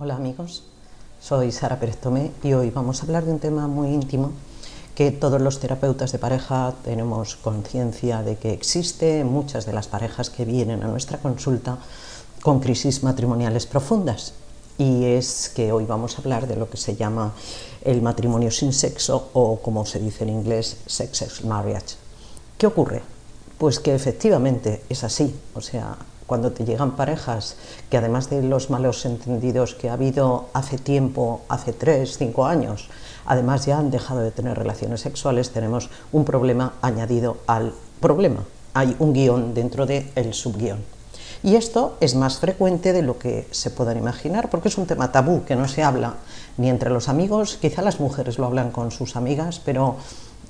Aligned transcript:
Hola 0.00 0.14
amigos, 0.14 0.62
soy 1.20 1.50
Sara 1.50 1.80
Pérez 1.80 1.96
Tomé 1.96 2.30
y 2.44 2.52
hoy 2.52 2.70
vamos 2.70 3.00
a 3.00 3.02
hablar 3.02 3.24
de 3.24 3.32
un 3.32 3.40
tema 3.40 3.66
muy 3.66 3.88
íntimo 3.88 4.30
que 4.94 5.10
todos 5.10 5.40
los 5.40 5.58
terapeutas 5.58 6.12
de 6.12 6.20
pareja 6.20 6.72
tenemos 6.84 7.34
conciencia 7.34 8.22
de 8.22 8.36
que 8.36 8.52
existe 8.52 9.24
muchas 9.24 9.66
de 9.66 9.72
las 9.72 9.88
parejas 9.88 10.30
que 10.30 10.44
vienen 10.44 10.84
a 10.84 10.86
nuestra 10.86 11.18
consulta 11.18 11.78
con 12.42 12.60
crisis 12.60 13.02
matrimoniales 13.02 13.66
profundas 13.66 14.34
y 14.78 15.04
es 15.04 15.50
que 15.52 15.72
hoy 15.72 15.84
vamos 15.84 16.16
a 16.16 16.22
hablar 16.22 16.46
de 16.46 16.54
lo 16.54 16.70
que 16.70 16.76
se 16.76 16.94
llama 16.94 17.32
el 17.82 18.00
matrimonio 18.00 18.52
sin 18.52 18.72
sexo 18.72 19.30
o 19.32 19.58
como 19.58 19.84
se 19.84 19.98
dice 19.98 20.22
en 20.22 20.30
inglés 20.30 20.76
sexless 20.86 21.44
marriage. 21.44 21.96
¿Qué 22.56 22.68
ocurre? 22.68 23.02
Pues 23.58 23.80
que 23.80 23.96
efectivamente 23.96 24.84
es 24.88 25.02
así, 25.02 25.34
o 25.54 25.60
sea, 25.60 25.98
cuando 26.28 26.52
te 26.52 26.64
llegan 26.64 26.92
parejas 26.92 27.56
que 27.90 27.96
además 27.96 28.28
de 28.30 28.42
los 28.42 28.68
malos 28.68 29.04
entendidos 29.06 29.74
que 29.74 29.88
ha 29.88 29.94
habido 29.94 30.50
hace 30.52 30.76
tiempo, 30.76 31.40
hace 31.48 31.72
tres, 31.72 32.18
cinco 32.18 32.44
años, 32.44 32.90
además 33.24 33.64
ya 33.64 33.78
han 33.78 33.90
dejado 33.90 34.20
de 34.20 34.30
tener 34.30 34.56
relaciones 34.56 35.00
sexuales, 35.00 35.50
tenemos 35.50 35.88
un 36.12 36.26
problema 36.26 36.74
añadido 36.82 37.38
al 37.46 37.72
problema. 37.98 38.44
Hay 38.74 38.94
un 38.98 39.14
guion 39.14 39.54
dentro 39.54 39.86
del 39.86 40.10
el 40.14 40.34
subguión. 40.34 40.84
Y 41.42 41.56
esto 41.56 41.96
es 42.00 42.14
más 42.14 42.38
frecuente 42.38 42.92
de 42.92 43.02
lo 43.02 43.18
que 43.18 43.48
se 43.50 43.70
puedan 43.70 43.96
imaginar, 43.96 44.50
porque 44.50 44.68
es 44.68 44.76
un 44.76 44.86
tema 44.86 45.10
tabú 45.12 45.44
que 45.44 45.56
no 45.56 45.66
se 45.66 45.82
habla 45.82 46.16
ni 46.58 46.68
entre 46.68 46.90
los 46.90 47.08
amigos, 47.08 47.56
quizá 47.60 47.80
las 47.80 48.00
mujeres 48.00 48.38
lo 48.38 48.46
hablan 48.46 48.70
con 48.70 48.90
sus 48.90 49.16
amigas, 49.16 49.60
pero 49.64 49.96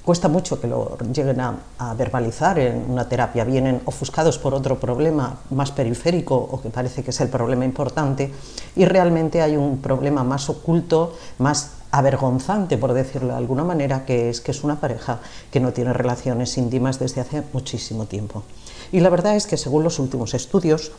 cuesta 0.08 0.28
mucho 0.28 0.58
que 0.58 0.66
lo 0.66 0.96
lleguen 1.12 1.38
a, 1.38 1.92
verbalizar 1.92 2.58
en 2.58 2.90
una 2.90 3.06
terapia, 3.10 3.44
vienen 3.44 3.82
ofuscados 3.84 4.38
por 4.38 4.54
otro 4.54 4.80
problema 4.80 5.36
más 5.50 5.70
periférico 5.70 6.34
o 6.34 6.62
que 6.62 6.70
parece 6.70 7.04
que 7.04 7.10
es 7.10 7.20
el 7.20 7.28
problema 7.28 7.66
importante 7.66 8.32
y 8.74 8.86
realmente 8.86 9.42
hay 9.42 9.58
un 9.58 9.82
problema 9.82 10.24
más 10.24 10.48
oculto, 10.48 11.12
más 11.36 11.72
avergonzante, 11.90 12.78
por 12.78 12.94
decirlo 12.94 13.34
de 13.34 13.36
alguna 13.36 13.64
manera, 13.64 14.06
que 14.06 14.30
es 14.30 14.41
que 14.41 14.52
es 14.52 14.64
una 14.64 14.80
pareja 14.80 15.20
que 15.50 15.60
no 15.60 15.74
tiene 15.74 15.92
relaciones 15.92 16.56
íntimas 16.56 16.98
desde 16.98 17.20
hace 17.20 17.42
muchísimo 17.52 18.06
tiempo. 18.06 18.44
Y 18.92 19.00
la 19.00 19.11
verdad 19.11 19.36
es 19.36 19.46
que 19.46 19.58
según 19.58 19.84
los 19.84 19.98
últimos 19.98 20.33
estudios, 20.33 20.90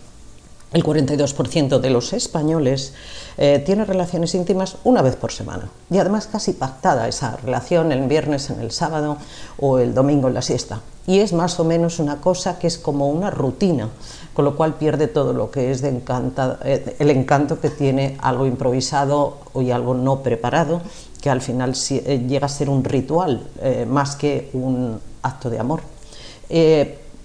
el 0.72 0.84
42% 0.84 1.80
de 1.80 1.90
los 1.90 2.14
españoles 2.14 2.94
eh, 3.38 3.62
tiene 3.66 3.86
relaciones 3.86 4.36
íntimas 4.36 4.78
una 4.84 5.02
vez 5.02 5.16
por 5.16 5.32
semana 5.32 5.70
y 5.90 5.98
además 5.98 6.28
casi 6.28 6.54
pactada 6.54 7.08
esa 7.08 7.38
relación 7.38 7.92
el 7.92 8.08
viernes, 8.08 8.50
en 8.50 8.60
el 8.60 8.72
sábado 8.72 9.18
o 9.58 9.80
el 9.80 9.94
domingo 9.94 10.28
en 10.28 10.36
la 10.36 10.42
siesta. 10.42 10.82
Y 11.08 11.20
es 11.20 11.34
más 11.34 11.60
o 11.60 11.66
menos 11.66 11.98
una 11.98 12.22
cosa 12.22 12.60
que 12.60 12.68
es 12.68 12.78
como 12.78 13.10
una 13.10 13.32
rutina, 13.32 13.90
con 14.34 14.46
lo 14.46 14.56
cual 14.56 14.76
pierde 14.76 15.08
todo 15.08 15.34
lo 15.34 15.50
que 15.50 15.72
es 15.72 15.82
de 15.82 15.90
eh, 15.90 16.96
el 17.00 17.10
encanto 17.10 17.60
que 17.60 17.72
tiene 17.72 18.16
algo 18.22 18.46
improvisado 18.46 19.40
y 19.56 19.72
algo 19.72 19.96
no 19.96 20.22
preparado, 20.22 20.82
que 21.20 21.32
al 21.32 21.42
final 21.42 21.74
eh, 21.90 22.26
llega 22.28 22.46
a 22.46 22.50
ser 22.50 22.70
un 22.70 22.84
ritual 22.84 23.48
más 23.88 24.16
que 24.16 24.52
un 24.54 25.00
acto 25.24 25.50
de 25.50 25.60
amor. 25.60 25.82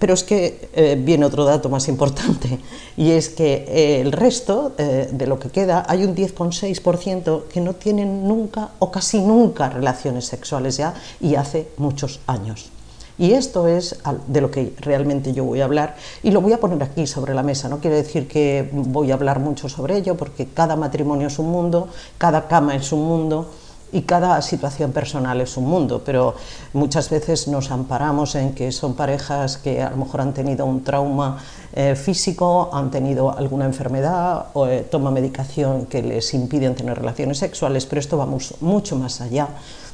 Pero 0.05 0.13
es 0.13 0.23
que 0.23 0.69
eh, 0.75 1.01
viene 1.03 1.25
otro 1.25 1.45
dato 1.45 1.67
más 1.67 1.87
importante 1.87 2.59
y 2.95 3.09
es 3.09 3.29
que 3.29 3.65
eh, 3.67 4.01
el 4.01 4.11
resto 4.11 4.73
eh, 4.77 5.09
de 5.11 5.25
lo 5.25 5.39
que 5.39 5.49
queda, 5.49 5.83
hay 5.89 6.03
un 6.03 6.15
10,6% 6.15 7.45
que 7.45 7.59
no 7.59 7.73
tienen 7.73 8.27
nunca 8.27 8.69
o 8.77 8.91
casi 8.91 9.19
nunca 9.19 9.67
relaciones 9.67 10.25
sexuales 10.25 10.77
ya 10.77 10.93
y 11.19 11.33
hace 11.33 11.69
muchos 11.77 12.19
años. 12.27 12.69
Y 13.17 13.31
esto 13.31 13.65
es 13.65 13.97
de 14.27 14.41
lo 14.41 14.51
que 14.51 14.75
realmente 14.77 15.33
yo 15.33 15.43
voy 15.43 15.61
a 15.61 15.65
hablar 15.65 15.95
y 16.21 16.29
lo 16.29 16.39
voy 16.39 16.53
a 16.53 16.59
poner 16.59 16.83
aquí 16.83 17.07
sobre 17.07 17.33
la 17.33 17.41
mesa. 17.41 17.67
No 17.67 17.79
quiere 17.79 17.95
decir 17.95 18.27
que 18.27 18.69
voy 18.71 19.09
a 19.09 19.15
hablar 19.15 19.39
mucho 19.39 19.69
sobre 19.69 19.97
ello 19.97 20.15
porque 20.15 20.45
cada 20.53 20.75
matrimonio 20.75 21.29
es 21.29 21.39
un 21.39 21.49
mundo, 21.49 21.87
cada 22.19 22.47
cama 22.47 22.75
es 22.75 22.91
un 22.91 23.07
mundo 23.07 23.49
y 23.95 24.01
cada 24.01 24.41
situación 24.41 24.91
personal 24.91 25.39
es 25.39 25.55
un 25.55 25.67
mundo, 25.67 26.01
pero 26.03 26.35
muchas 26.73 27.09
veces 27.09 27.47
nos 27.47 27.71
amparamos 27.71 28.35
en 28.35 28.53
que 28.53 28.73
son 28.73 28.93
parejas 28.93 29.57
que 29.57 29.81
a 29.81 29.89
lo 29.89 29.95
mejor 29.95 30.19
han 30.19 30.33
tenido 30.33 30.65
un 30.65 30.83
trauma 30.83 31.41
eh, 31.71 31.95
físico, 31.95 32.69
han 32.73 32.91
tenido 32.91 33.31
alguna 33.31 33.63
enfermedad 33.63 34.47
o 34.51 34.67
eh, 34.67 34.81
toman 34.81 35.13
medicación 35.13 35.85
que 35.85 36.03
les 36.03 36.33
impiden 36.33 36.75
tener 36.75 36.97
relaciones 36.97 37.37
sexuales, 37.37 37.85
pero 37.85 38.01
esto 38.01 38.17
va 38.17 38.27
mucho 38.59 38.95
más 38.97 39.21
allá 39.21 39.47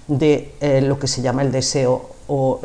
de 0.08 0.56
eh, 0.62 0.82
lo 0.82 0.98
que 0.98 1.06
se 1.06 1.22
llama 1.22 1.44
el 1.44 1.52
deseo 1.52 2.10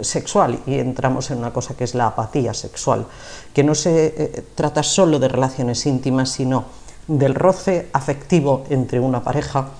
sexual 0.00 0.60
y 0.64 0.78
entramos 0.78 1.30
en 1.32 1.38
una 1.38 1.53
cosa 1.53 1.74
que 1.74 1.84
es 1.84 1.94
la 1.94 2.06
apatía 2.06 2.54
sexual, 2.54 3.04
que 3.53 3.64
no 3.64 3.74
se 3.74 4.44
trata 4.54 4.84
solo 4.84 5.18
de 5.18 5.26
relaciones 5.26 5.84
íntimas, 5.86 6.30
sino 6.30 6.64
del 7.08 7.34
roce 7.34 7.88
afectivo 7.92 8.64
entre 8.70 9.00
una 9.00 9.24
pareja 9.24 9.70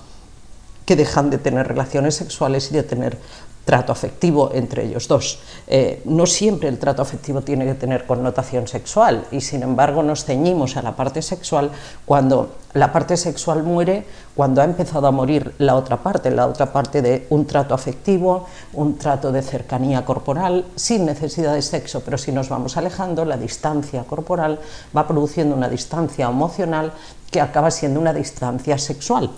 que 0.87 0.95
dejan 0.95 1.29
de 1.29 1.37
tener 1.37 1.67
relaciones 1.67 2.15
sexuales 2.15 2.71
y 2.71 2.73
de 2.73 2.83
tener 2.83 3.19
trato 3.67 3.91
afectivo 3.91 4.51
entre 4.53 4.85
ellos 4.85 5.09
dos. 5.09 5.39
Eh, 5.67 6.01
no 6.05 6.25
siempre 6.25 6.69
el 6.69 6.79
trato 6.79 7.01
afectivo 7.01 7.41
tiene 7.41 7.65
que 7.65 7.73
tener 7.73 8.05
connotación 8.05 8.65
sexual 8.65 9.25
y 9.29 9.41
sin 9.41 9.61
embargo 9.61 10.01
nos 10.01 10.23
ceñimos 10.23 10.77
a 10.77 10.81
la 10.81 10.95
parte 10.95 11.21
sexual 11.21 11.71
cuando 12.05 12.55
la 12.71 12.93
parte 12.93 13.17
sexual 13.17 13.63
muere, 13.63 14.05
cuando 14.37 14.61
ha 14.61 14.63
empezado 14.63 15.07
a 15.07 15.11
morir 15.11 15.53
la 15.57 15.75
otra 15.75 15.97
parte, 15.97 16.31
la 16.31 16.47
otra 16.47 16.71
parte 16.71 17.01
de 17.01 17.27
un 17.29 17.45
trato 17.45 17.73
afectivo, 17.73 18.45
un 18.71 18.97
trato 18.97 19.33
de 19.33 19.41
cercanía 19.41 20.05
corporal, 20.05 20.63
sin 20.77 21.05
necesidad 21.05 21.53
de 21.53 21.61
sexo, 21.61 22.01
pero 22.05 22.17
si 22.17 22.31
nos 22.31 22.47
vamos 22.47 22.77
alejando, 22.77 23.25
la 23.25 23.35
distancia 23.35 24.05
corporal 24.05 24.61
va 24.95 25.05
produciendo 25.05 25.53
una 25.53 25.67
distancia 25.67 26.27
emocional 26.27 26.93
que 27.29 27.41
acaba 27.41 27.69
siendo 27.69 27.99
una 27.99 28.13
distancia 28.13 28.77
sexual. 28.77 29.29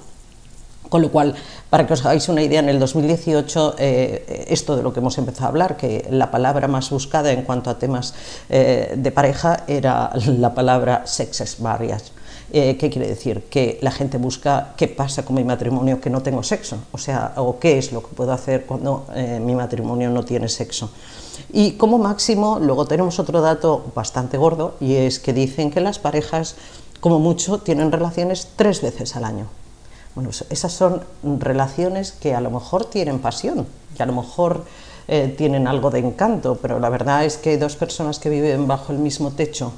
Con 0.89 1.03
lo 1.03 1.11
cual, 1.11 1.35
para 1.69 1.85
que 1.85 1.93
os 1.93 2.03
hagáis 2.03 2.27
una 2.29 2.41
idea, 2.41 2.59
en 2.59 2.69
el 2.69 2.79
2018, 2.79 3.75
eh, 3.77 4.45
esto 4.49 4.75
de 4.75 4.81
lo 4.81 4.91
que 4.91 4.99
hemos 4.99 5.17
empezado 5.19 5.45
a 5.45 5.49
hablar, 5.49 5.77
que 5.77 6.07
la 6.09 6.31
palabra 6.31 6.67
más 6.67 6.89
buscada 6.89 7.31
en 7.31 7.43
cuanto 7.43 7.69
a 7.69 7.77
temas 7.77 8.15
eh, 8.49 8.95
de 8.97 9.11
pareja 9.11 9.65
era 9.67 10.11
la 10.25 10.53
palabra 10.55 11.05
sexes 11.05 11.57
varias. 11.59 12.11
Eh, 12.51 12.75
¿Qué 12.77 12.89
quiere 12.89 13.07
decir? 13.07 13.43
Que 13.51 13.77
la 13.83 13.91
gente 13.91 14.17
busca 14.17 14.73
qué 14.75 14.87
pasa 14.87 15.23
con 15.23 15.35
mi 15.35 15.43
matrimonio 15.43 16.01
que 16.01 16.09
no 16.09 16.23
tengo 16.23 16.41
sexo, 16.41 16.77
o 16.91 16.97
sea, 16.97 17.33
o 17.35 17.59
qué 17.59 17.77
es 17.77 17.91
lo 17.91 18.01
que 18.01 18.15
puedo 18.15 18.31
hacer 18.31 18.65
cuando 18.65 19.05
mi 19.39 19.53
matrimonio 19.53 20.09
no 20.09 20.25
tiene 20.25 20.49
sexo. 20.49 20.89
Y 21.53 21.73
como 21.73 21.99
máximo, 21.99 22.57
luego 22.59 22.85
tenemos 22.85 23.19
otro 23.19 23.41
dato 23.41 23.85
bastante 23.93 24.37
gordo, 24.37 24.73
y 24.79 24.95
es 24.95 25.19
que 25.19 25.33
dicen 25.33 25.69
que 25.69 25.79
las 25.79 25.99
parejas, 25.99 26.55
como 26.99 27.19
mucho, 27.19 27.59
tienen 27.59 27.91
relaciones 27.91 28.47
tres 28.55 28.81
veces 28.81 29.15
al 29.15 29.25
año. 29.25 29.58
Bueno, 30.19 30.31
esas 30.49 30.73
son 30.73 31.01
relaciones 31.39 32.11
que 32.11 32.35
a 32.35 32.41
lo 32.41 32.51
mejor 32.51 32.83
tienen 32.83 33.19
pasión, 33.19 33.65
que 33.95 34.03
a 34.03 34.05
lo 34.05 34.11
mejor 34.11 34.65
eh, 35.07 35.33
tienen 35.37 35.65
algo 35.65 35.91
de 35.91 35.99
encanto, 35.99 36.59
pero 36.61 36.77
la 36.77 36.89
verdad 36.89 37.23
es 37.23 37.37
que 37.37 37.57
dos 37.57 37.77
personas 37.77 38.19
que 38.19 38.29
viven 38.29 38.67
bajo 38.67 38.91
el 38.91 38.99
mismo 38.99 39.31
techo, 39.31 39.71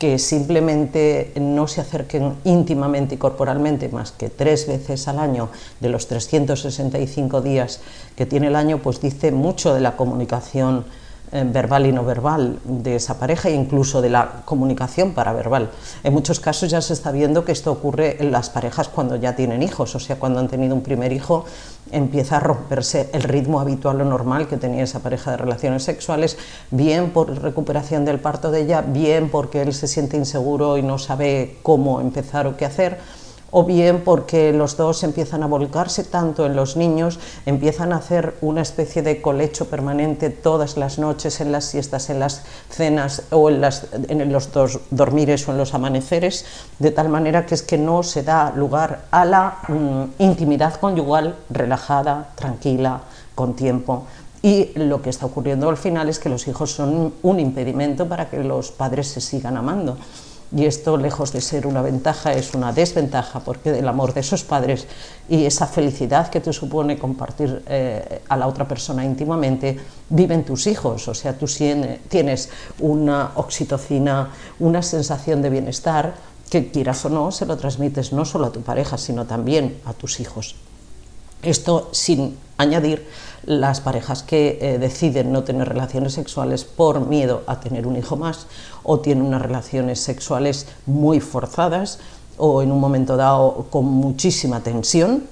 que 0.00 0.18
simplemente 0.18 1.32
no 1.36 1.68
se 1.68 1.82
acerquen 1.82 2.34
íntimamente 2.42 3.14
y 3.14 3.18
corporalmente 3.18 3.88
más 3.88 4.10
que 4.10 4.28
tres 4.28 4.66
veces 4.66 5.06
al 5.06 5.20
año 5.20 5.50
de 5.78 5.88
los 5.88 6.08
365 6.08 7.40
días 7.40 7.78
que 8.16 8.26
tiene 8.26 8.48
el 8.48 8.56
año, 8.56 8.78
pues 8.78 9.00
dice 9.00 9.30
mucho 9.30 9.72
de 9.72 9.82
la 9.82 9.96
comunicación 9.96 10.84
verbal 11.32 11.86
y 11.86 11.92
no 11.92 12.04
verbal 12.04 12.58
de 12.64 12.96
esa 12.96 13.18
pareja 13.18 13.48
e 13.48 13.54
incluso 13.54 14.00
de 14.00 14.10
la 14.10 14.42
comunicación 14.44 15.12
paraverbal. 15.12 15.70
En 16.04 16.12
muchos 16.12 16.40
casos 16.40 16.70
ya 16.70 16.80
se 16.80 16.92
está 16.92 17.10
viendo 17.10 17.44
que 17.44 17.52
esto 17.52 17.72
ocurre 17.72 18.16
en 18.20 18.30
las 18.30 18.50
parejas 18.50 18.88
cuando 18.88 19.16
ya 19.16 19.34
tienen 19.34 19.62
hijos, 19.62 19.94
o 19.94 20.00
sea, 20.00 20.16
cuando 20.16 20.40
han 20.40 20.48
tenido 20.48 20.74
un 20.74 20.82
primer 20.82 21.12
hijo 21.12 21.44
empieza 21.92 22.38
a 22.38 22.40
romperse 22.40 23.10
el 23.12 23.22
ritmo 23.22 23.60
habitual 23.60 24.00
o 24.00 24.04
normal 24.04 24.48
que 24.48 24.56
tenía 24.56 24.84
esa 24.84 25.00
pareja 25.00 25.32
de 25.32 25.36
relaciones 25.36 25.84
sexuales, 25.84 26.36
bien 26.70 27.10
por 27.10 27.40
recuperación 27.42 28.04
del 28.04 28.18
parto 28.18 28.50
de 28.50 28.62
ella, 28.62 28.82
bien 28.82 29.30
porque 29.30 29.62
él 29.62 29.72
se 29.72 29.86
siente 29.86 30.16
inseguro 30.16 30.78
y 30.78 30.82
no 30.82 30.98
sabe 30.98 31.58
cómo 31.62 32.00
empezar 32.00 32.46
o 32.46 32.56
qué 32.56 32.64
hacer 32.64 32.98
o 33.50 33.64
bien 33.64 34.02
porque 34.04 34.52
los 34.52 34.76
dos 34.76 35.02
empiezan 35.02 35.42
a 35.42 35.46
volcarse 35.46 36.04
tanto 36.04 36.46
en 36.46 36.56
los 36.56 36.76
niños, 36.76 37.18
empiezan 37.46 37.92
a 37.92 37.96
hacer 37.96 38.34
una 38.40 38.62
especie 38.62 39.02
de 39.02 39.22
colecho 39.22 39.66
permanente 39.66 40.30
todas 40.30 40.76
las 40.76 40.98
noches, 40.98 41.40
en 41.40 41.52
las 41.52 41.64
siestas, 41.64 42.10
en 42.10 42.20
las 42.20 42.42
cenas 42.70 43.22
o 43.30 43.48
en, 43.48 44.32
los 44.32 44.52
dos 44.52 44.80
dormires 44.90 45.48
o 45.48 45.52
en 45.52 45.58
los 45.58 45.74
amaneceres, 45.74 46.44
de 46.78 46.90
tal 46.90 47.08
manera 47.08 47.46
que 47.46 47.54
es 47.54 47.62
que 47.62 47.78
no 47.78 48.02
se 48.02 48.22
da 48.22 48.52
lugar 48.54 49.06
a 49.10 49.24
la 49.24 49.58
mm, 49.68 50.22
intimidad 50.22 50.74
conyugal 50.80 51.36
relajada, 51.50 52.30
tranquila, 52.34 53.02
con 53.34 53.54
tiempo. 53.54 54.04
Y 54.42 54.70
lo 54.78 55.02
que 55.02 55.10
está 55.10 55.26
ocurriendo 55.26 55.68
al 55.68 55.76
final 55.76 56.08
es 56.08 56.18
que 56.18 56.28
los 56.28 56.46
hijos 56.46 56.70
son 56.70 57.14
un 57.22 57.40
impedimento 57.40 58.06
para 58.06 58.28
que 58.28 58.42
los 58.44 58.70
padres 58.70 59.08
se 59.08 59.20
sigan 59.20 59.56
amando. 59.56 59.96
Y 60.54 60.64
esto, 60.64 60.96
lejos 60.96 61.32
de 61.32 61.40
ser 61.40 61.66
una 61.66 61.82
ventaja, 61.82 62.32
es 62.32 62.54
una 62.54 62.72
desventaja, 62.72 63.40
porque 63.40 63.78
el 63.78 63.88
amor 63.88 64.14
de 64.14 64.20
esos 64.20 64.44
padres 64.44 64.86
y 65.28 65.44
esa 65.44 65.66
felicidad 65.66 66.30
que 66.30 66.40
te 66.40 66.52
supone 66.52 66.98
compartir 66.98 67.62
eh, 67.66 68.22
a 68.28 68.36
la 68.36 68.46
otra 68.46 68.68
persona 68.68 69.04
íntimamente, 69.04 69.76
viven 70.08 70.44
tus 70.44 70.66
hijos. 70.66 71.08
O 71.08 71.14
sea, 71.14 71.36
tú 71.36 71.46
tienes 72.08 72.48
una 72.78 73.32
oxitocina, 73.34 74.30
una 74.60 74.82
sensación 74.82 75.42
de 75.42 75.50
bienestar, 75.50 76.14
que 76.48 76.70
quieras 76.70 77.04
o 77.04 77.08
no, 77.08 77.32
se 77.32 77.44
lo 77.44 77.56
transmites 77.56 78.12
no 78.12 78.24
solo 78.24 78.46
a 78.46 78.52
tu 78.52 78.62
pareja, 78.62 78.96
sino 78.98 79.26
también 79.26 79.80
a 79.84 79.92
tus 79.92 80.20
hijos. 80.20 80.54
Esto 81.42 81.88
sin 81.92 82.36
añadir 82.58 83.06
las 83.44 83.80
parejas 83.80 84.22
que 84.22 84.58
eh, 84.60 84.78
deciden 84.78 85.32
no 85.32 85.44
tener 85.44 85.68
relaciones 85.68 86.14
sexuales 86.14 86.64
por 86.64 87.06
miedo 87.06 87.42
a 87.46 87.60
tener 87.60 87.86
un 87.86 87.96
hijo 87.96 88.16
más 88.16 88.46
o 88.82 89.00
tienen 89.00 89.24
unas 89.24 89.42
relaciones 89.42 90.00
sexuales 90.00 90.66
muy 90.86 91.20
forzadas 91.20 92.00
o 92.38 92.62
en 92.62 92.72
un 92.72 92.80
momento 92.80 93.16
dado 93.16 93.66
con 93.70 93.84
muchísima 93.84 94.60
tensión 94.60 95.24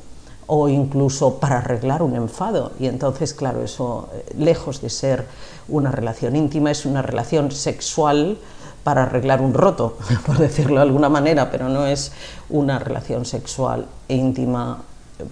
o 0.46 0.68
incluso 0.68 1.38
para 1.38 1.58
arreglar 1.58 2.02
un 2.02 2.16
enfado. 2.16 2.72
Y 2.78 2.86
entonces, 2.86 3.34
claro, 3.34 3.62
eso, 3.62 4.08
eh, 4.14 4.34
lejos 4.38 4.80
de 4.80 4.90
ser 4.90 5.26
una 5.68 5.90
relación 5.90 6.36
íntima, 6.36 6.70
es 6.70 6.84
una 6.84 7.02
relación 7.02 7.50
sexual 7.50 8.38
para 8.82 9.04
arreglar 9.04 9.40
un 9.40 9.54
roto, 9.54 9.96
por 10.26 10.38
decirlo 10.38 10.76
de 10.76 10.82
alguna 10.82 11.08
manera, 11.08 11.50
pero 11.50 11.68
no 11.68 11.86
es 11.86 12.12
una 12.50 12.78
relación 12.78 13.24
sexual 13.24 13.86
e 14.08 14.16
íntima, 14.16 14.82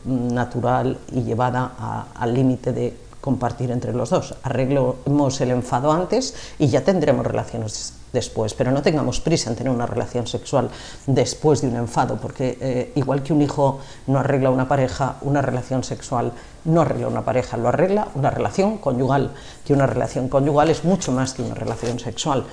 natural 0.05 0.99
y 1.13 1.23
llevada 1.23 2.07
al 2.15 2.35
límite 2.35 2.73
de 2.73 2.97
compartir 3.21 3.71
entre 3.71 3.93
los 3.93 4.11
dos. 4.11 4.35
Arreglemos 4.43 5.41
el 5.41 5.53
enfado 5.53 5.93
antes 5.93 6.35
y 6.59 6.69
ya 6.69 6.83
tendremos 6.83 7.27
relaciones 7.27 7.95
después, 8.13 8.53
pero 8.53 8.71
no 8.71 8.83
tengamos 8.83 9.21
prisa 9.21 9.49
en 9.49 9.57
tener 9.57 9.73
una 9.73 9.87
relación 9.87 10.27
sexual 10.27 10.69
después 11.07 11.63
de 11.63 11.69
un 11.69 11.77
enfado, 11.77 12.19
porque 12.21 12.59
eh, 12.61 12.93
igual 12.97 13.23
que 13.23 13.33
un 13.33 13.41
hijo 13.41 13.79
no 14.07 14.19
arregla 14.19 14.51
una 14.51 14.69
pareja, 14.69 15.17
una 15.23 15.41
relación 15.41 15.83
sexual 15.83 16.33
no 16.65 16.83
arregla 16.83 17.09
una 17.09 17.25
pareja, 17.25 17.57
lo 17.57 17.69
arregla 17.69 18.09
una 18.15 18.31
relación 18.31 18.79
conyugal, 18.79 19.31
que 19.65 19.73
una 19.73 19.87
relación 19.87 20.29
conyugal 20.29 20.69
es 20.69 20.85
mucho 20.85 21.13
más 21.13 21.33
que 21.33 21.43
una 21.43 21.55
relación 21.55 21.99
sexual. 21.99 22.45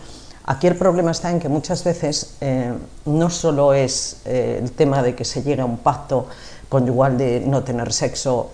Aquí 0.46 0.66
el 0.66 0.76
problema 0.76 1.12
está 1.12 1.30
en 1.30 1.40
que 1.40 1.50
muchas 1.50 1.84
veces 1.84 2.38
eh, 2.42 2.74
no 3.06 3.30
solo 3.30 3.74
es 3.74 4.22
eh, 4.26 4.60
el 4.62 4.72
tema 4.72 5.04
de 5.04 5.14
que 5.14 5.26
se 5.26 5.44
llegue 5.44 5.62
a 5.62 5.66
un 5.66 5.78
pacto 5.78 6.26
conyugal 6.69 7.18
de 7.18 7.42
no 7.42 7.63
tener 7.63 7.92
sexo 7.92 8.51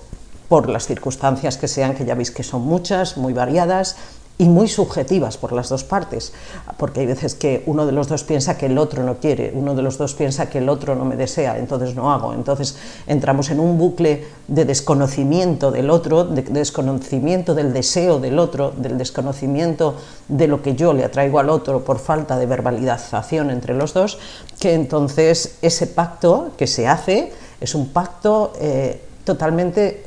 por 0.49 0.69
las 0.69 0.87
circunstancias 0.87 1.57
que 1.57 1.67
sean, 1.67 1.95
que 1.95 2.05
ya 2.05 2.15
veis 2.15 2.31
que 2.31 2.43
son 2.43 2.61
muchas, 2.61 3.17
muy 3.17 3.33
variadas, 3.33 3.95
y 4.37 4.45
muy 4.45 4.67
subjetivas 4.67 5.37
por 5.37 5.53
las 5.53 5.69
dos 5.69 5.83
partes, 5.83 6.33
porque 6.77 6.99
hay 6.99 7.05
veces 7.05 7.35
que 7.35 7.63
uno 7.67 7.85
de 7.85 7.93
los 7.93 8.09
dos 8.09 8.23
piensa 8.23 8.57
que 8.57 8.65
el 8.65 8.77
otro 8.77 9.03
no 9.03 9.15
quiere, 9.15 9.53
uno 9.55 9.75
de 9.75 9.81
los 9.81 9.97
dos 9.97 10.13
piensa 10.13 10.49
que 10.49 10.57
el 10.57 10.67
otro 10.67 10.95
no 10.95 11.05
me 11.05 11.15
desea, 11.15 11.57
entonces 11.57 11.95
no 11.95 12.11
hago. 12.11 12.33
Entonces 12.33 12.75
entramos 13.07 13.49
en 13.49 13.61
un 13.61 13.77
bucle 13.77 14.25
de 14.47 14.65
desconocimiento 14.65 15.71
del 15.71 15.89
otro, 15.89 16.25
de 16.25 16.41
desconocimiento 16.41 17.55
del 17.55 17.71
deseo 17.71 18.19
del 18.19 18.39
otro, 18.39 18.73
del 18.75 18.97
desconocimiento 18.97 19.95
de 20.27 20.47
lo 20.47 20.61
que 20.61 20.75
yo 20.75 20.93
le 20.93 21.05
atraigo 21.05 21.39
al 21.39 21.49
otro 21.49 21.85
por 21.85 21.99
falta 21.99 22.37
de 22.37 22.45
verbalización 22.45 23.49
entre 23.51 23.73
los 23.73 23.93
dos, 23.93 24.19
que 24.59 24.73
entonces 24.73 25.57
ese 25.61 25.87
pacto 25.87 26.51
que 26.57 26.67
se 26.67 26.87
hace 26.87 27.31
es 27.59 27.75
un 27.75 27.89
pacto 27.89 28.53
eh, 28.59 29.01
totalmente 29.23 30.05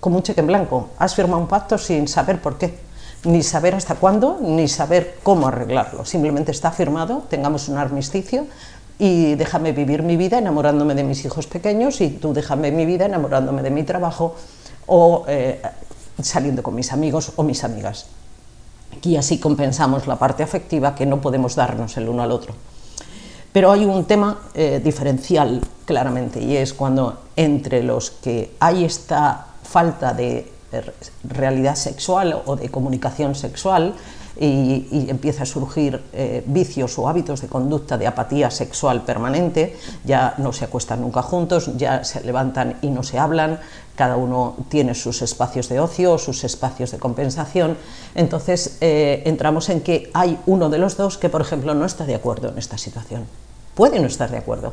como 0.00 0.16
un 0.16 0.22
cheque 0.22 0.40
en 0.40 0.46
blanco. 0.46 0.90
Has 0.98 1.14
firmado 1.14 1.40
un 1.40 1.48
pacto 1.48 1.78
sin 1.78 2.08
saber 2.08 2.40
por 2.40 2.58
qué 2.58 2.86
ni 3.26 3.42
saber 3.42 3.74
hasta 3.74 3.96
cuándo, 3.96 4.38
ni 4.40 4.68
saber 4.68 5.18
cómo 5.22 5.48
arreglarlo. 5.48 6.04
Simplemente 6.04 6.52
está 6.52 6.70
firmado, 6.70 7.24
tengamos 7.28 7.68
un 7.68 7.76
armisticio 7.76 8.46
y 8.98 9.34
déjame 9.34 9.72
vivir 9.72 10.02
mi 10.02 10.16
vida 10.16 10.38
enamorándome 10.38 10.94
de 10.94 11.04
mis 11.04 11.24
hijos 11.24 11.46
pequeños 11.46 12.00
y 12.00 12.10
tú 12.10 12.32
déjame 12.32 12.70
mi 12.70 12.86
vida 12.86 13.06
enamorándome 13.06 13.62
de 13.62 13.70
mi 13.70 13.82
trabajo 13.82 14.34
o 14.86 15.24
eh, 15.28 15.60
saliendo 16.22 16.62
con 16.62 16.74
mis 16.74 16.92
amigos 16.92 17.32
o 17.36 17.42
mis 17.42 17.64
amigas. 17.64 18.06
Y 19.02 19.16
así 19.16 19.38
compensamos 19.38 20.06
la 20.06 20.16
parte 20.16 20.42
afectiva 20.42 20.94
que 20.94 21.04
no 21.04 21.20
podemos 21.20 21.54
darnos 21.54 21.96
el 21.96 22.08
uno 22.08 22.22
al 22.22 22.32
otro. 22.32 22.54
Pero 23.56 23.72
hay 23.72 23.86
un 23.86 24.04
tema 24.04 24.36
eh, 24.52 24.82
diferencial 24.84 25.62
claramente 25.86 26.42
y 26.42 26.58
es 26.58 26.74
cuando 26.74 27.22
entre 27.36 27.82
los 27.82 28.10
que 28.10 28.54
hay 28.60 28.84
esta 28.84 29.46
falta 29.62 30.12
de 30.12 30.52
realidad 31.24 31.74
sexual 31.74 32.42
o 32.44 32.54
de 32.54 32.68
comunicación 32.68 33.34
sexual 33.34 33.94
y, 34.38 35.06
empieza 35.08 35.44
a 35.44 35.46
surgir 35.46 36.02
eh, 36.12 36.42
vicios 36.46 36.98
o 36.98 37.08
hábitos 37.08 37.40
de 37.40 37.48
conducta 37.48 37.96
de 37.96 38.06
apatía 38.06 38.50
sexual 38.50 39.02
permanente, 39.02 39.76
ya 40.04 40.34
no 40.38 40.52
se 40.52 40.64
acuestan 40.64 41.00
nunca 41.00 41.22
juntos, 41.22 41.70
ya 41.76 42.04
se 42.04 42.22
levantan 42.22 42.76
y 42.82 42.88
no 42.88 43.02
se 43.02 43.18
hablan, 43.18 43.60
cada 43.94 44.16
uno 44.16 44.56
tiene 44.68 44.94
sus 44.94 45.22
espacios 45.22 45.68
de 45.68 45.80
ocio, 45.80 46.18
sus 46.18 46.44
espacios 46.44 46.90
de 46.90 46.98
compensación, 46.98 47.78
entonces 48.14 48.76
eh, 48.80 49.22
entramos 49.24 49.70
en 49.70 49.80
que 49.80 50.10
hay 50.12 50.38
uno 50.46 50.68
de 50.68 50.78
los 50.78 50.96
dos 50.96 51.16
que, 51.16 51.30
por 51.30 51.40
ejemplo, 51.40 51.74
no 51.74 51.86
está 51.86 52.04
de 52.04 52.14
acuerdo 52.14 52.50
en 52.50 52.58
esta 52.58 52.76
situación, 52.76 53.24
puede 53.76 54.00
no 54.00 54.08
estar 54.08 54.30
de 54.32 54.38
acuerdo. 54.38 54.72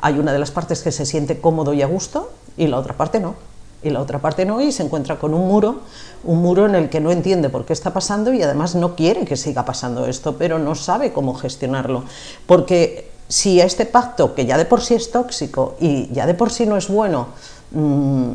Hay 0.00 0.18
una 0.18 0.32
de 0.32 0.40
las 0.40 0.50
partes 0.50 0.82
que 0.82 0.90
se 0.90 1.06
siente 1.06 1.40
cómodo 1.40 1.72
y 1.74 1.82
a 1.82 1.86
gusto 1.86 2.32
y 2.56 2.66
la 2.66 2.78
otra 2.78 2.94
parte 2.94 3.20
no 3.20 3.36
y 3.82 3.90
la 3.90 4.00
otra 4.00 4.18
parte 4.18 4.44
no, 4.44 4.60
y 4.60 4.72
se 4.72 4.82
encuentra 4.82 5.18
con 5.18 5.34
un 5.34 5.46
muro, 5.46 5.80
un 6.24 6.42
muro 6.42 6.66
en 6.66 6.74
el 6.74 6.88
que 6.88 7.00
no 7.00 7.12
entiende 7.12 7.48
por 7.48 7.64
qué 7.64 7.72
está 7.72 7.92
pasando 7.92 8.32
y 8.32 8.42
además 8.42 8.74
no 8.74 8.96
quiere 8.96 9.24
que 9.24 9.36
siga 9.36 9.64
pasando 9.64 10.06
esto, 10.06 10.36
pero 10.36 10.58
no 10.58 10.74
sabe 10.74 11.12
cómo 11.12 11.34
gestionarlo, 11.34 12.04
porque 12.46 13.10
si 13.28 13.60
a 13.60 13.64
este 13.64 13.86
pacto, 13.86 14.34
que 14.34 14.46
ya 14.46 14.56
de 14.56 14.64
por 14.64 14.80
sí 14.80 14.94
es 14.94 15.12
tóxico 15.12 15.76
y 15.80 16.12
ya 16.12 16.26
de 16.26 16.34
por 16.34 16.50
sí 16.50 16.66
no 16.66 16.76
es 16.76 16.88
bueno, 16.88 17.28
mm, 17.70 18.32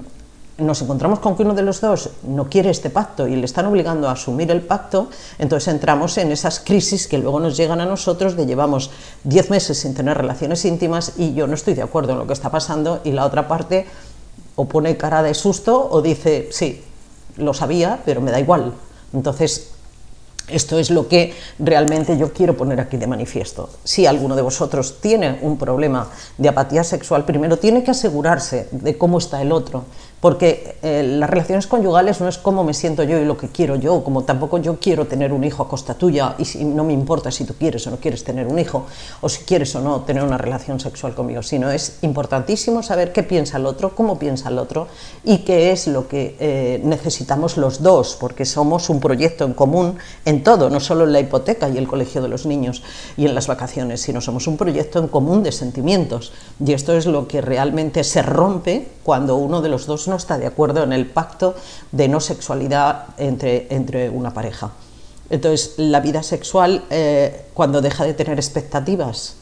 nos 0.58 0.82
encontramos 0.82 1.20
con 1.20 1.36
que 1.36 1.44
uno 1.44 1.56
de 1.56 1.64
los 1.64 1.82
dos 1.82 2.10
no 2.24 2.50
quiere 2.50 2.70
este 2.70 2.90
pacto 2.90 3.28
y 3.28 3.36
le 3.36 3.46
están 3.46 3.66
obligando 3.66 4.08
a 4.08 4.12
asumir 4.12 4.52
el 4.52 4.62
pacto, 4.62 5.10
entonces 5.40 5.74
entramos 5.74 6.18
en 6.18 6.32
esas 6.32 6.60
crisis 6.60 7.08
que 7.08 7.18
luego 7.18 7.40
nos 7.40 7.58
llegan 7.58 7.82
a 7.82 7.86
nosotros 7.86 8.36
de 8.36 8.46
llevamos 8.46 8.92
10 9.24 9.50
meses 9.50 9.80
sin 9.80 9.96
tener 9.96 10.18
relaciones 10.18 10.64
íntimas 10.66 11.14
y 11.18 11.34
yo 11.34 11.48
no 11.48 11.56
estoy 11.56 11.74
de 11.74 11.82
acuerdo 11.82 12.14
en 12.14 12.20
lo 12.20 12.28
que 12.28 12.34
está 12.34 12.52
pasando 12.52 13.02
y 13.04 13.12
la 13.12 13.26
otra 13.26 13.48
parte 13.48 13.88
o 14.56 14.66
pone 14.66 14.98
cara 14.98 15.24
de 15.24 15.34
susto 15.34 15.90
o 15.90 16.02
dice, 16.02 16.50
sí, 16.52 16.84
lo 17.38 17.54
sabía, 17.54 18.02
pero 18.06 18.22
me 18.22 18.32
da 18.32 18.40
igual. 18.40 18.74
Entonces, 19.12 19.72
esto 20.48 20.78
es 20.78 20.92
lo 20.92 21.08
que 21.08 21.34
realmente 21.58 22.18
yo 22.18 22.34
quiero 22.34 22.58
poner 22.58 22.80
aquí 22.80 22.98
de 22.98 23.08
manifiesto. 23.08 23.70
Si 23.84 24.06
alguno 24.06 24.36
de 24.36 24.42
vosotros 24.42 25.00
tiene 25.00 25.40
un 25.42 25.58
problema 25.58 26.10
de 26.38 26.50
apatía 26.50 26.84
sexual, 26.84 27.24
primero 27.24 27.58
tiene 27.58 27.84
que 27.84 27.92
asegurarse 27.92 28.68
de 28.72 28.98
cómo 28.98 29.20
está 29.20 29.42
el 29.42 29.54
otro, 29.54 29.86
porque 30.24 30.78
eh, 30.81 31.04
las 31.04 31.30
relaciones 31.30 31.68
conyugales 31.68 32.22
no 32.22 32.30
es 32.30 32.38
cómo 32.38 32.64
me 32.64 32.74
siento 32.74 33.04
yo 33.04 33.20
y 33.20 33.25
lo 33.25 33.36
que 33.36 33.50
quiero 33.50 33.75
yo, 33.75 34.06
como 34.06 34.24
tampoco 34.24 34.58
yo 34.58 34.80
quiero 34.80 35.06
tener 35.06 35.34
un 35.34 35.44
hijo 35.44 35.64
a 35.64 35.68
costa 35.68 35.96
tuya 35.96 36.36
y 36.38 36.46
si, 36.46 36.64
no 36.64 36.86
me 36.86 36.94
importa 36.94 37.30
si 37.30 37.44
tú 37.44 37.56
quieres 37.56 37.86
o 37.88 37.92
no 37.92 37.98
quieres 37.98 38.24
tener 38.24 38.48
un 38.48 38.58
hijo, 38.58 38.86
o 39.20 39.28
si 39.28 39.44
quieres 39.44 39.75
o 39.75 39.81
no 39.81 40.00
tener 40.04 40.24
una 40.24 40.38
relación 40.38 40.80
sexual 40.80 41.14
conmigo, 41.14 41.44
sino 41.44 41.70
es 41.70 41.98
importantísimo 42.04 42.81
saber 42.84 43.12
qué 43.12 43.24
piensa 43.24 43.58
el 43.58 43.66
otro, 43.66 43.96
cómo 43.96 44.18
piensa 44.18 44.47
el 44.47 44.59
otro 44.59 44.88
y 45.26 45.40
qué 45.40 45.74
es 45.74 45.88
lo 45.88 46.07
que 46.07 46.38
eh, 46.40 46.80
necesitamos 46.86 47.57
los 47.57 47.83
dos, 47.83 48.16
porque 48.18 48.45
somos 48.45 48.90
un 48.90 49.02
proyecto 49.02 49.44
en 49.44 49.54
común 49.54 49.97
en 50.24 50.42
todo, 50.42 50.69
no 50.69 50.80
solo 50.80 51.04
en 51.04 51.12
la 51.12 51.19
hipoteca 51.19 51.68
y 51.68 51.78
el 51.78 51.90
colegio 51.90 52.21
de 52.21 52.30
los 52.30 52.45
niños 52.45 52.81
y 53.18 53.26
en 53.26 53.36
las 53.36 53.47
vacaciones, 53.47 54.00
sino 54.00 54.21
somos 54.21 54.47
un 54.47 54.56
proyecto 54.56 55.00
en 55.00 55.09
común 55.09 55.44
de 55.44 55.52
sentimientos. 55.52 56.31
Y 56.66 56.71
esto 56.71 56.94
es 56.94 57.07
lo 57.07 57.28
que 57.28 57.42
realmente 57.42 58.06
se 58.06 58.21
rompe 58.21 58.88
cuando 59.04 59.36
uno 59.36 59.62
de 59.62 59.68
los 59.68 59.86
dos 59.86 60.07
no 60.07 60.13
está 60.16 60.38
de 60.38 60.48
acuerdo 60.48 60.84
en 60.84 60.94
el 60.94 61.06
pacto 61.06 61.56
de 61.92 62.08
no 62.08 62.20
sexualidad 62.20 63.08
entre, 63.18 63.68
entre 63.70 64.10
una 64.10 64.34
pareja. 64.34 64.72
Entonces, 65.30 65.74
la 65.78 66.00
vida 66.00 66.22
sexual, 66.24 66.84
eh, 66.90 67.46
cuando 67.54 67.82
deja 67.82 68.06
de 68.06 68.14
tener 68.14 68.38
expectativas 68.38 69.36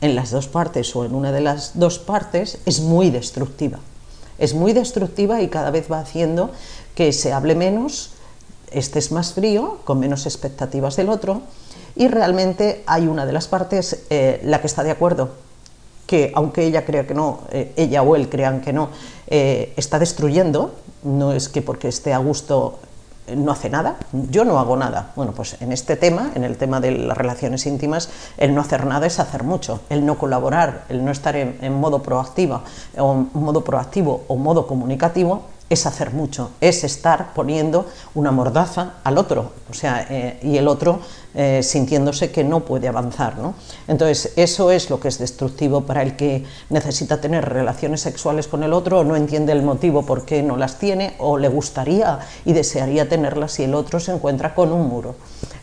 en 0.00 0.14
las 0.14 0.30
dos 0.30 0.48
partes 0.48 0.94
o 0.94 1.04
en 1.04 1.14
una 1.14 1.32
de 1.32 1.40
las 1.40 1.78
dos 1.78 1.98
partes, 1.98 2.58
es 2.66 2.80
muy 2.80 3.10
destructiva. 3.10 3.78
Es 4.38 4.54
muy 4.54 4.72
destructiva 4.72 5.40
y 5.40 5.48
cada 5.48 5.70
vez 5.70 5.90
va 5.90 6.00
haciendo 6.00 6.50
que 6.94 7.12
se 7.12 7.32
hable 7.32 7.54
menos, 7.54 8.10
estés 8.70 9.12
más 9.12 9.32
frío, 9.32 9.78
con 9.84 9.98
menos 10.00 10.26
expectativas 10.26 10.96
del 10.96 11.08
otro, 11.08 11.42
y 11.94 12.08
realmente 12.08 12.82
hay 12.86 13.06
una 13.06 13.26
de 13.26 13.32
las 13.32 13.48
partes 13.48 14.04
eh, 14.10 14.40
la 14.44 14.60
que 14.60 14.66
está 14.66 14.82
de 14.82 14.90
acuerdo 14.90 15.30
que 16.12 16.30
aunque 16.34 16.66
ella 16.66 16.84
crea 16.84 17.06
que 17.06 17.14
no, 17.14 17.40
eh, 17.52 17.72
ella 17.74 18.02
o 18.02 18.14
él 18.16 18.28
crean 18.28 18.60
que 18.60 18.74
no, 18.74 18.90
eh, 19.28 19.72
está 19.78 19.98
destruyendo, 19.98 20.74
no 21.04 21.32
es 21.32 21.48
que 21.48 21.62
porque 21.62 21.88
esté 21.88 22.12
a 22.12 22.18
gusto 22.18 22.80
eh, 23.26 23.34
no 23.34 23.50
hace 23.50 23.70
nada, 23.70 23.96
yo 24.12 24.44
no 24.44 24.58
hago 24.58 24.76
nada. 24.76 25.12
Bueno, 25.16 25.32
pues 25.32 25.56
en 25.62 25.72
este 25.72 25.96
tema, 25.96 26.30
en 26.34 26.44
el 26.44 26.58
tema 26.58 26.80
de 26.80 26.90
las 26.90 27.16
relaciones 27.16 27.64
íntimas, 27.64 28.10
el 28.36 28.54
no 28.54 28.60
hacer 28.60 28.84
nada 28.84 29.06
es 29.06 29.20
hacer 29.20 29.42
mucho, 29.42 29.80
el 29.88 30.04
no 30.04 30.18
colaborar, 30.18 30.84
el 30.90 31.02
no 31.02 31.12
estar 31.12 31.34
en, 31.34 31.72
modo 31.80 32.02
proactiva, 32.02 32.62
o 32.98 33.14
modo 33.14 33.64
proactivo 33.64 34.24
o 34.28 34.36
modo 34.36 34.66
comunicativo, 34.66 35.44
es 35.72 35.86
hacer 35.86 36.12
mucho, 36.12 36.50
es 36.60 36.84
estar 36.84 37.32
poniendo 37.34 37.86
una 38.14 38.30
mordaza 38.30 38.94
al 39.04 39.16
otro, 39.18 39.52
o 39.70 39.74
sea, 39.74 40.06
eh, 40.08 40.38
y 40.42 40.56
el 40.56 40.68
otro 40.68 41.00
eh, 41.34 41.62
sintiéndose 41.62 42.30
que 42.30 42.44
no 42.44 42.60
puede 42.60 42.88
avanzar. 42.88 43.38
¿no? 43.38 43.54
Entonces, 43.88 44.34
eso 44.36 44.70
es 44.70 44.90
lo 44.90 45.00
que 45.00 45.08
es 45.08 45.18
destructivo 45.18 45.82
para 45.86 46.02
el 46.02 46.14
que 46.14 46.44
necesita 46.68 47.20
tener 47.20 47.48
relaciones 47.48 48.02
sexuales 48.02 48.48
con 48.48 48.62
el 48.62 48.72
otro 48.74 49.00
o 49.00 49.04
no 49.04 49.16
entiende 49.16 49.52
el 49.52 49.62
motivo 49.62 50.04
por 50.04 50.26
qué 50.26 50.42
no 50.42 50.58
las 50.58 50.78
tiene 50.78 51.14
o 51.18 51.38
le 51.38 51.48
gustaría 51.48 52.18
y 52.44 52.52
desearía 52.52 53.08
tenerlas 53.08 53.52
si 53.52 53.64
el 53.64 53.74
otro 53.74 53.98
se 53.98 54.12
encuentra 54.12 54.54
con 54.54 54.72
un 54.72 54.86
muro. 54.88 55.14